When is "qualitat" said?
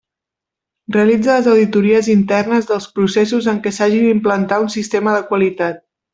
5.31-5.81